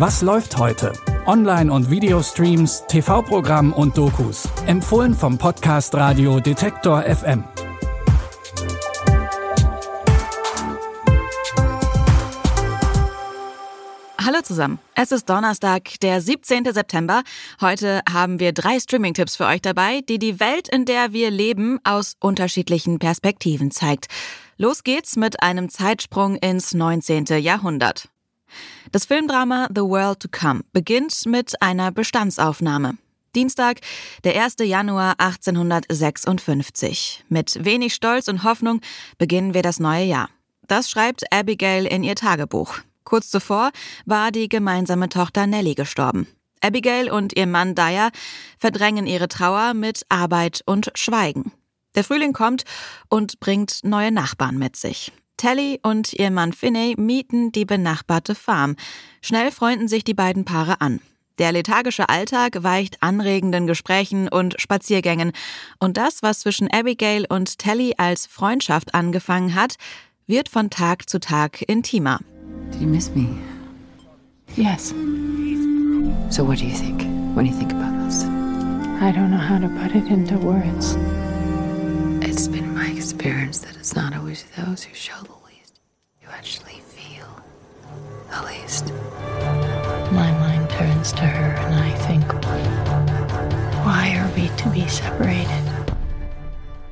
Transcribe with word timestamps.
Was 0.00 0.22
läuft 0.22 0.56
heute? 0.56 0.94
Online- 1.26 1.70
und 1.70 1.90
Videostreams, 1.90 2.84
TV-Programm 2.88 3.74
und 3.74 3.98
Dokus. 3.98 4.48
Empfohlen 4.64 5.12
vom 5.12 5.36
Podcast 5.36 5.94
Radio 5.94 6.40
Detektor 6.40 7.02
FM. 7.02 7.44
Hallo 14.24 14.40
zusammen. 14.42 14.78
Es 14.94 15.12
ist 15.12 15.28
Donnerstag, 15.28 16.00
der 16.00 16.22
17. 16.22 16.72
September. 16.72 17.22
Heute 17.60 18.00
haben 18.10 18.40
wir 18.40 18.54
drei 18.54 18.80
Streaming-Tipps 18.80 19.36
für 19.36 19.44
euch 19.44 19.60
dabei, 19.60 20.00
die 20.08 20.18
die 20.18 20.40
Welt, 20.40 20.70
in 20.70 20.86
der 20.86 21.12
wir 21.12 21.30
leben, 21.30 21.78
aus 21.84 22.16
unterschiedlichen 22.20 23.00
Perspektiven 23.00 23.70
zeigt. 23.70 24.06
Los 24.56 24.82
geht's 24.82 25.16
mit 25.16 25.42
einem 25.42 25.68
Zeitsprung 25.68 26.36
ins 26.36 26.72
19. 26.72 27.26
Jahrhundert. 27.42 28.09
Das 28.92 29.04
Filmdrama 29.04 29.68
The 29.74 29.82
World 29.82 30.20
to 30.20 30.28
Come 30.30 30.62
beginnt 30.72 31.26
mit 31.26 31.60
einer 31.62 31.92
Bestandsaufnahme. 31.92 32.96
Dienstag, 33.34 33.80
der 34.24 34.42
1. 34.42 34.56
Januar 34.60 35.14
1856. 35.18 37.24
Mit 37.28 37.64
wenig 37.64 37.94
Stolz 37.94 38.28
und 38.28 38.42
Hoffnung 38.42 38.80
beginnen 39.18 39.54
wir 39.54 39.62
das 39.62 39.78
neue 39.78 40.04
Jahr. 40.04 40.28
Das 40.66 40.90
schreibt 40.90 41.32
Abigail 41.32 41.86
in 41.86 42.02
ihr 42.02 42.16
Tagebuch. 42.16 42.78
Kurz 43.04 43.30
zuvor 43.30 43.70
war 44.04 44.32
die 44.32 44.48
gemeinsame 44.48 45.08
Tochter 45.08 45.46
Nellie 45.46 45.74
gestorben. 45.74 46.26
Abigail 46.60 47.10
und 47.10 47.36
ihr 47.36 47.46
Mann 47.46 47.74
Dyer 47.74 48.10
verdrängen 48.58 49.06
ihre 49.06 49.28
Trauer 49.28 49.74
mit 49.74 50.04
Arbeit 50.08 50.62
und 50.66 50.90
Schweigen. 50.94 51.52
Der 51.94 52.04
Frühling 52.04 52.32
kommt 52.32 52.64
und 53.08 53.40
bringt 53.40 53.80
neue 53.82 54.12
Nachbarn 54.12 54.58
mit 54.58 54.76
sich. 54.76 55.12
Telly 55.40 55.80
und 55.82 56.12
ihr 56.12 56.30
Mann 56.30 56.52
Finney 56.52 56.96
mieten 56.98 57.50
die 57.50 57.64
benachbarte 57.64 58.34
Farm. 58.34 58.76
Schnell 59.22 59.50
freunden 59.50 59.88
sich 59.88 60.04
die 60.04 60.12
beiden 60.12 60.44
Paare 60.44 60.82
an. 60.82 61.00
Der 61.38 61.50
lethargische 61.50 62.10
Alltag 62.10 62.62
weicht 62.62 63.02
anregenden 63.02 63.66
Gesprächen 63.66 64.28
und 64.28 64.60
Spaziergängen. 64.60 65.32
Und 65.78 65.96
das, 65.96 66.22
was 66.22 66.40
zwischen 66.40 66.70
Abigail 66.70 67.24
und 67.26 67.58
Telly 67.58 67.94
als 67.96 68.26
Freundschaft 68.26 68.94
angefangen 68.94 69.54
hat, 69.54 69.76
wird 70.26 70.50
von 70.50 70.68
Tag 70.68 71.08
zu 71.08 71.18
Tag 71.18 71.62
intimer. 71.66 72.18
Do 72.72 72.78
you 72.78 72.86
miss 72.86 73.10
me? 73.14 73.26
Yes. 74.56 74.94
So 76.28 76.46
what 76.46 76.58
do 76.60 76.66
you 76.66 76.76
think 76.76 77.00
when 77.34 77.46
you 77.46 77.56
think 77.56 77.72
about 77.72 78.04
this? 78.04 78.24
I 79.00 79.10
don't 79.10 79.30
know 79.30 79.40
how 79.40 79.58
to 79.58 79.68
put 79.68 79.94
it 79.94 80.06
into 80.10 80.36
words. 80.36 80.98
It's 82.20 82.46
been 82.46 82.74
my 82.74 82.90
experience 82.94 83.62
that 83.62 83.69
it's 83.90 83.96
not 83.96 84.14
always 84.14 84.44
those 84.56 84.84
who 84.84 84.94
show 84.94 85.20
the 85.24 85.34
least 85.48 85.80
who 86.20 86.30
actually 86.30 86.80
feel 86.94 87.26
the 88.30 88.40
least. 88.46 88.92
My 90.12 90.30
mind 90.38 90.70
turns 90.70 91.12
to 91.14 91.22
her 91.22 91.56
and 91.66 91.74
I 91.74 91.90
think, 92.06 92.24
why 93.84 94.14
are 94.16 94.30
we 94.36 94.48
to 94.58 94.68
be 94.70 94.86
separated? 94.88 95.64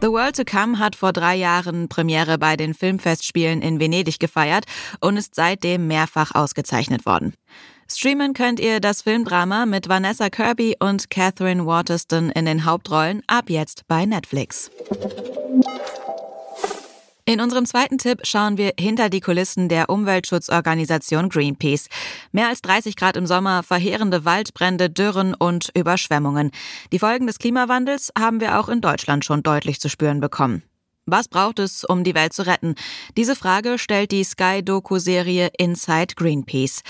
The 0.00 0.10
World 0.10 0.36
to 0.36 0.44
Come 0.44 0.78
hat 0.78 0.96
vor 0.96 1.12
drei 1.12 1.36
Jahren 1.36 1.88
Premiere 1.88 2.38
bei 2.38 2.56
den 2.56 2.72
Filmfestspielen 2.72 3.60
in 3.60 3.78
Venedig 3.78 4.18
gefeiert 4.18 4.64
und 5.00 5.18
ist 5.18 5.34
seitdem 5.34 5.86
mehrfach 5.88 6.34
ausgezeichnet 6.34 7.04
worden. 7.04 7.34
Streamen 7.88 8.32
könnt 8.32 8.58
ihr 8.58 8.80
das 8.80 9.02
Filmdrama 9.02 9.66
mit 9.66 9.90
Vanessa 9.90 10.30
Kirby 10.30 10.76
und 10.80 11.10
Catherine 11.10 11.66
Waterston 11.66 12.30
in 12.30 12.46
den 12.46 12.64
Hauptrollen 12.64 13.22
ab 13.26 13.50
jetzt 13.50 13.86
bei 13.86 14.06
Netflix. 14.06 14.70
In 17.28 17.40
unserem 17.40 17.66
zweiten 17.66 17.98
Tipp 17.98 18.20
schauen 18.22 18.56
wir 18.56 18.74
hinter 18.78 19.10
die 19.10 19.20
Kulissen 19.20 19.68
der 19.68 19.90
Umweltschutzorganisation 19.90 21.28
Greenpeace. 21.28 21.88
Mehr 22.30 22.46
als 22.46 22.62
30 22.62 22.94
Grad 22.94 23.16
im 23.16 23.26
Sommer, 23.26 23.64
verheerende 23.64 24.24
Waldbrände, 24.24 24.90
Dürren 24.90 25.34
und 25.34 25.72
Überschwemmungen. 25.76 26.52
Die 26.92 27.00
Folgen 27.00 27.26
des 27.26 27.40
Klimawandels 27.40 28.12
haben 28.16 28.40
wir 28.40 28.60
auch 28.60 28.68
in 28.68 28.80
Deutschland 28.80 29.24
schon 29.24 29.42
deutlich 29.42 29.80
zu 29.80 29.88
spüren 29.88 30.20
bekommen. 30.20 30.62
Was 31.08 31.28
braucht 31.28 31.60
es, 31.60 31.84
um 31.84 32.02
die 32.02 32.16
Welt 32.16 32.32
zu 32.32 32.46
retten? 32.46 32.74
Diese 33.16 33.36
Frage 33.36 33.78
stellt 33.78 34.10
die 34.10 34.24
Sky-Doku-Serie 34.24 35.50
Inside 35.56 36.14
Greenpeace. 36.16 36.82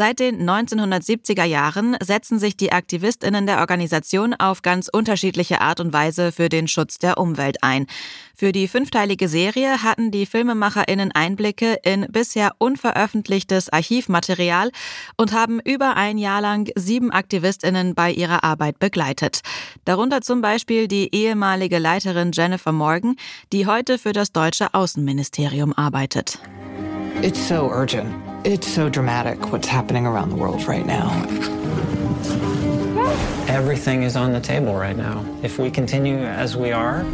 Seit 0.00 0.18
den 0.18 0.48
1970er 0.48 1.44
Jahren 1.44 1.94
setzen 2.02 2.38
sich 2.38 2.56
die 2.56 2.72
Aktivistinnen 2.72 3.46
der 3.46 3.58
Organisation 3.58 4.32
auf 4.32 4.62
ganz 4.62 4.88
unterschiedliche 4.90 5.60
Art 5.60 5.78
und 5.78 5.92
Weise 5.92 6.32
für 6.32 6.48
den 6.48 6.68
Schutz 6.68 6.96
der 6.96 7.18
Umwelt 7.18 7.62
ein. 7.62 7.86
Für 8.34 8.50
die 8.52 8.66
fünfteilige 8.66 9.28
Serie 9.28 9.82
hatten 9.82 10.10
die 10.10 10.24
Filmemacherinnen 10.24 11.12
Einblicke 11.12 11.76
in 11.84 12.06
bisher 12.10 12.52
unveröffentlichtes 12.56 13.68
Archivmaterial 13.68 14.70
und 15.18 15.34
haben 15.34 15.60
über 15.60 15.96
ein 15.96 16.16
Jahr 16.16 16.40
lang 16.40 16.72
sieben 16.76 17.10
Aktivistinnen 17.10 17.94
bei 17.94 18.10
ihrer 18.10 18.42
Arbeit 18.42 18.78
begleitet. 18.78 19.40
Darunter 19.84 20.22
zum 20.22 20.40
Beispiel 20.40 20.88
die 20.88 21.14
ehemalige 21.14 21.78
Leiterin 21.78 22.30
Jennifer 22.32 22.72
Morgan, 22.72 23.16
die 23.52 23.66
heute 23.66 23.98
für 23.98 24.14
das 24.14 24.32
deutsche 24.32 24.72
Außenministerium 24.72 25.74
arbeitet. 25.74 26.38
It's 27.16 27.38
so 27.38 27.68
urgent. 27.70 28.08
It's 28.46 28.66
so 28.66 28.88
dramatic 28.88 29.52
what's 29.52 29.68
happening 29.68 30.06
around 30.06 30.30
the 30.30 30.36
world 30.36 30.66
right 30.66 30.86
now. 30.86 31.10
Everything 33.46 34.04
is 34.04 34.16
on 34.16 34.32
the 34.32 34.40
table 34.40 34.74
right 34.74 34.96
now. 34.96 35.24
If 35.42 35.58
we 35.58 35.70
continue 35.70 36.16
as 36.16 36.56
we 36.56 36.72
are, 36.72 37.04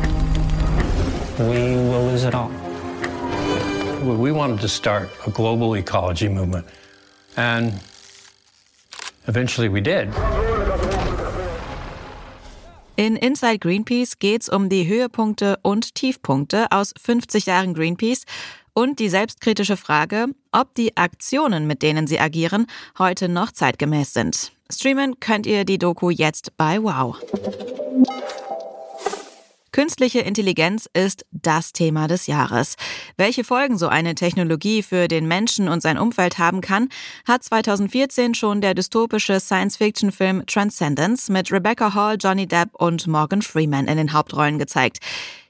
we 1.39 1.75
will 1.75 2.07
lose 2.07 2.25
it 2.25 2.34
all. 2.34 2.51
We 4.05 4.31
wanted 4.31 4.61
to 4.61 4.69
start 4.69 5.11
a 5.27 5.31
global 5.31 5.75
ecology 5.75 6.28
movement, 6.28 6.67
and 7.37 7.73
eventually 9.27 9.69
we 9.69 9.81
did. 9.81 10.15
In 12.97 13.17
Inside 13.17 13.61
Greenpeace 13.61 14.19
geht's 14.19 14.49
um 14.49 14.69
die 14.69 14.87
Höhepunkte 14.87 15.59
und 15.63 15.95
Tiefpunkte 15.95 16.67
aus 16.71 16.95
50 16.99 17.45
Jahren 17.47 17.75
Greenpeace 17.75 18.25
und 18.77 18.99
die 18.99 19.09
selbstkritische 19.09 19.79
Frage, 19.79 20.27
ob 20.53 20.75
die 20.75 20.97
Aktionen, 20.99 21.67
mit 21.67 21.81
denen 21.81 22.07
sie 22.07 22.21
agieren, 22.21 22.67
heute 22.99 23.27
noch 23.27 23.51
zeitgemäß 23.51 24.13
sind. 24.13 24.53
Streamen 24.71 25.19
könnt 25.19 25.47
ihr 25.47 25.65
die 25.65 25.79
Doku 25.79 26.11
jetzt 26.11 26.59
bei 26.59 26.83
Wow. 26.83 27.17
Künstliche 29.73 30.21
Intelligenz 30.21 30.89
ist 30.93 31.25
das 31.33 31.73
Thema 31.73 32.07
des 32.07 32.27
Jahres. 32.27 32.77
Welche 33.17 33.45
Folgen 33.45 33.79
so 33.79 33.89
eine 33.89 34.15
Technologie 34.15 34.83
für 34.83 35.09
den 35.09 35.27
Menschen 35.27 35.69
und 35.69 35.83
sein 35.83 35.99
Umfeld 35.99 36.39
haben 36.39 36.61
kann, 36.61 36.89
hat 37.27 37.45
2014 37.45 38.35
schon 38.35 38.61
der 38.61 38.75
dystopische 38.75 39.41
Science-Fiction-Film 39.41 40.45
Transcendence 40.47 41.31
mit 41.31 41.51
Rebecca 41.51 41.95
Hall, 41.95 42.17
Johnny 42.19 42.47
Depp 42.47 42.75
und 42.75 43.07
Morgan 43.07 43.43
Freeman 43.43 43.87
in 43.87 43.97
den 43.97 44.13
Hauptrollen 44.13 44.59
gezeigt. 44.59 44.99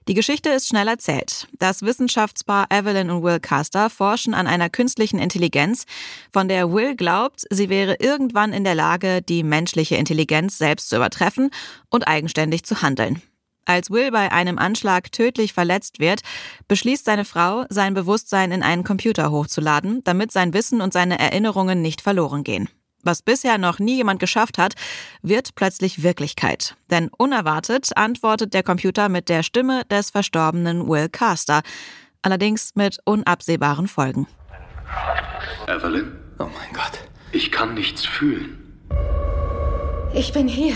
Die 0.08 0.14
Geschichte 0.14 0.50
ist 0.50 0.68
schnell 0.68 0.86
erzählt. 0.86 1.48
Das 1.58 1.82
Wissenschaftspaar 1.82 2.68
Evelyn 2.70 3.10
und 3.10 3.24
Will 3.24 3.40
Caster 3.40 3.90
forschen 3.90 4.34
an 4.34 4.46
einer 4.46 4.70
künstlichen 4.70 5.18
Intelligenz, 5.18 5.84
von 6.32 6.46
der 6.46 6.72
Will 6.72 6.94
glaubt, 6.94 7.42
sie 7.50 7.68
wäre 7.68 7.96
irgendwann 7.98 8.52
in 8.52 8.62
der 8.62 8.76
Lage, 8.76 9.20
die 9.20 9.42
menschliche 9.42 9.96
Intelligenz 9.96 10.58
selbst 10.58 10.90
zu 10.90 10.96
übertreffen 10.96 11.50
und 11.90 12.06
eigenständig 12.06 12.62
zu 12.62 12.82
handeln. 12.82 13.20
Als 13.64 13.90
Will 13.90 14.12
bei 14.12 14.30
einem 14.30 14.58
Anschlag 14.58 15.10
tödlich 15.10 15.52
verletzt 15.52 15.98
wird, 15.98 16.20
beschließt 16.68 17.04
seine 17.04 17.24
Frau, 17.24 17.64
sein 17.68 17.94
Bewusstsein 17.94 18.52
in 18.52 18.62
einen 18.62 18.84
Computer 18.84 19.32
hochzuladen, 19.32 20.04
damit 20.04 20.30
sein 20.30 20.54
Wissen 20.54 20.82
und 20.82 20.92
seine 20.92 21.18
Erinnerungen 21.18 21.82
nicht 21.82 22.00
verloren 22.00 22.44
gehen. 22.44 22.68
Was 23.06 23.22
bisher 23.22 23.56
noch 23.56 23.78
nie 23.78 23.98
jemand 23.98 24.18
geschafft 24.18 24.58
hat, 24.58 24.74
wird 25.22 25.54
plötzlich 25.54 26.02
Wirklichkeit. 26.02 26.74
Denn 26.90 27.08
unerwartet 27.16 27.96
antwortet 27.96 28.52
der 28.52 28.64
Computer 28.64 29.08
mit 29.08 29.28
der 29.28 29.44
Stimme 29.44 29.84
des 29.84 30.10
verstorbenen 30.10 30.88
Will 30.88 31.08
Caster, 31.08 31.62
allerdings 32.22 32.72
mit 32.74 32.98
unabsehbaren 33.04 33.86
Folgen. 33.86 34.26
Evelyn? 35.68 36.18
Oh 36.40 36.46
mein 36.46 36.72
Gott. 36.72 36.98
Ich 37.30 37.52
kann 37.52 37.74
nichts 37.74 38.04
fühlen. 38.04 38.82
Ich 40.12 40.32
bin 40.32 40.48
hier. 40.48 40.74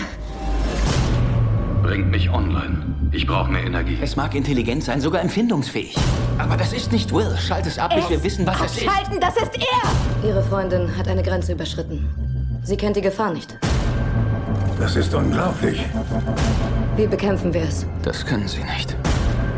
Bringt 1.83 2.11
mich 2.11 2.29
online. 2.29 3.00
Ich 3.13 3.27
brauche 3.27 3.51
mehr 3.51 3.65
Energie. 3.65 3.97
Es 4.01 4.15
mag 4.15 4.33
intelligent 4.35 4.85
sein, 4.85 5.01
sogar 5.01 5.21
empfindungsfähig. 5.21 5.97
Aber 6.37 6.55
das 6.55 6.71
ist 6.71 6.93
nicht 6.93 7.13
Will. 7.13 7.35
Schalt 7.37 7.67
es 7.67 7.77
ab, 7.77 7.93
bis 7.93 8.09
wir 8.09 8.23
wissen, 8.23 8.47
was 8.47 8.61
es 8.61 8.77
ist. 8.77 8.87
Abschalten, 8.87 9.19
das 9.19 9.35
ist 9.35 9.51
er! 9.57 10.27
Ihre 10.29 10.41
Freundin 10.41 10.95
hat 10.97 11.09
eine 11.09 11.21
Grenze 11.21 11.51
überschritten. 11.51 12.09
Sie 12.63 12.77
kennt 12.77 12.95
die 12.95 13.01
Gefahr 13.01 13.33
nicht. 13.33 13.57
Das 14.79 14.95
ist 14.95 15.13
unglaublich. 15.13 15.85
Wie 16.95 17.05
bekämpfen 17.05 17.53
wir 17.53 17.63
es? 17.63 17.85
Das 18.01 18.25
können 18.25 18.47
Sie 18.47 18.63
nicht. 18.63 18.95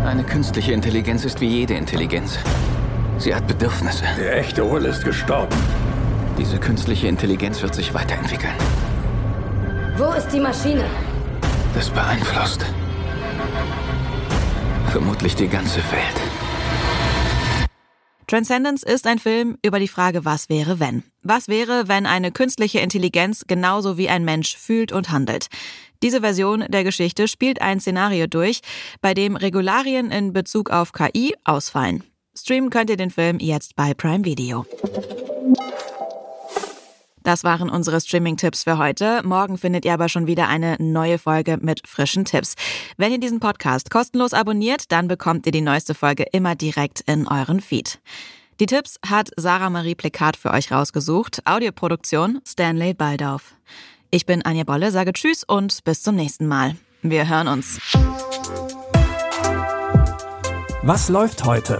Eine 0.03 0.23
künstliche 0.23 0.71
Intelligenz 0.71 1.23
ist 1.23 1.39
wie 1.39 1.47
jede 1.47 1.75
Intelligenz. 1.75 2.39
Sie 3.19 3.35
hat 3.35 3.45
Bedürfnisse. 3.45 4.03
Der 4.19 4.37
echte 4.37 4.69
Will 4.69 4.85
ist 4.85 5.05
gestorben. 5.05 5.55
Diese 6.39 6.57
künstliche 6.57 7.07
Intelligenz 7.07 7.61
wird 7.61 7.75
sich 7.75 7.93
weiterentwickeln. 7.93 8.53
Wo 9.95 10.11
ist 10.13 10.29
die 10.29 10.39
Maschine? 10.39 10.85
Das 11.75 11.89
beeinflusst 11.91 12.65
vermutlich 14.93 15.35
die 15.35 15.47
ganze 15.47 15.79
Welt. 15.91 17.67
Transcendence 18.27 18.83
ist 18.83 19.07
ein 19.07 19.17
Film 19.17 19.57
über 19.65 19.79
die 19.79 19.87
Frage, 19.87 20.23
was 20.23 20.49
wäre, 20.49 20.79
wenn. 20.79 21.01
Was 21.23 21.47
wäre, 21.47 21.87
wenn 21.87 22.05
eine 22.05 22.31
künstliche 22.31 22.79
Intelligenz 22.79 23.45
genauso 23.47 23.97
wie 23.97 24.07
ein 24.07 24.23
Mensch 24.23 24.55
fühlt 24.55 24.91
und 24.91 25.09
handelt? 25.09 25.47
Diese 26.03 26.21
Version 26.21 26.63
der 26.69 26.83
Geschichte 26.83 27.27
spielt 27.27 27.59
ein 27.59 27.79
Szenario 27.79 28.27
durch, 28.27 28.59
bei 29.01 29.15
dem 29.15 29.35
Regularien 29.35 30.11
in 30.11 30.31
Bezug 30.31 30.69
auf 30.69 30.91
KI 30.91 31.33
ausfallen. 31.43 32.03
Streamen 32.37 32.69
könnt 32.69 32.91
ihr 32.91 32.97
den 32.97 33.09
Film 33.09 33.39
jetzt 33.39 33.75
bei 33.75 33.95
Prime 33.95 34.25
Video. 34.25 34.63
Das 37.23 37.43
waren 37.43 37.69
unsere 37.69 38.01
Streaming-Tipps 38.01 38.63
für 38.63 38.77
heute. 38.77 39.21
Morgen 39.23 39.57
findet 39.57 39.85
ihr 39.85 39.93
aber 39.93 40.09
schon 40.09 40.27
wieder 40.27 40.49
eine 40.49 40.75
neue 40.79 41.17
Folge 41.17 41.57
mit 41.61 41.87
frischen 41.87 42.25
Tipps. 42.25 42.55
Wenn 42.97 43.11
ihr 43.13 43.19
diesen 43.19 43.39
Podcast 43.39 43.89
kostenlos 43.89 44.33
abonniert, 44.33 44.91
dann 44.91 45.07
bekommt 45.07 45.45
ihr 45.45 45.53
die 45.53 45.61
neueste 45.61 45.93
Folge 45.95 46.25
immer 46.31 46.55
direkt 46.55 47.01
in 47.01 47.27
euren 47.27 47.61
Feed. 47.61 47.99
Die 48.59 48.65
Tipps 48.65 48.99
hat 49.07 49.31
Sarah 49.35 49.69
Marie 49.69 49.95
Plekat 49.95 50.37
für 50.37 50.51
euch 50.51 50.71
rausgesucht. 50.71 51.41
Audioproduktion 51.45 52.39
Stanley 52.45 52.93
Baldauf. 52.93 53.55
Ich 54.11 54.25
bin 54.25 54.43
Anja 54.43 54.63
Bolle, 54.63 54.91
sage 54.91 55.13
Tschüss 55.13 55.43
und 55.43 55.83
bis 55.85 56.03
zum 56.03 56.15
nächsten 56.15 56.47
Mal. 56.47 56.75
Wir 57.01 57.27
hören 57.27 57.47
uns. 57.47 57.79
Was 60.83 61.09
läuft 61.09 61.45
heute? 61.45 61.79